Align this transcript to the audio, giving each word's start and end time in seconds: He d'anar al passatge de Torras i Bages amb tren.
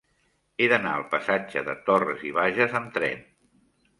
He 0.63 0.69
d'anar 0.71 0.93
al 0.99 1.03
passatge 1.11 1.63
de 1.69 1.77
Torras 1.89 2.25
i 2.31 2.33
Bages 2.39 2.75
amb 2.83 2.93
tren. 2.99 3.23